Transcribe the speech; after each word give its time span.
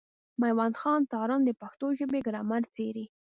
مېوند 0.41 0.75
خان 0.81 1.01
تارڼ 1.11 1.39
د 1.45 1.49
پښتو 1.61 1.85
ژبي 1.97 2.19
ګرامر 2.27 2.61
څېړي. 2.75 3.05